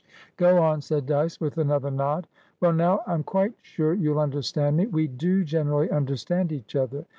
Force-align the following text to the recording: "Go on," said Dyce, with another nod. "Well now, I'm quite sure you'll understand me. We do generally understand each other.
"Go 0.35 0.57
on," 0.63 0.81
said 0.81 1.05
Dyce, 1.05 1.39
with 1.39 1.59
another 1.59 1.91
nod. 1.91 2.25
"Well 2.59 2.73
now, 2.73 3.03
I'm 3.05 3.21
quite 3.21 3.53
sure 3.61 3.93
you'll 3.93 4.19
understand 4.19 4.77
me. 4.77 4.87
We 4.87 5.05
do 5.07 5.43
generally 5.43 5.91
understand 5.91 6.51
each 6.51 6.75
other. 6.75 7.05